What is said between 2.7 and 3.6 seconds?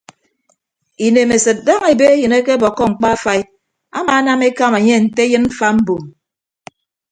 mkpa afai